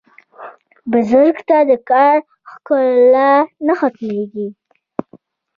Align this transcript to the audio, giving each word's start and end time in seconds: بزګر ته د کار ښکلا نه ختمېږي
بزګر 0.91 1.35
ته 1.47 1.57
د 1.69 1.71
کار 1.89 2.17
ښکلا 2.51 3.31
نه 3.65 3.73
ختمېږي 3.79 4.47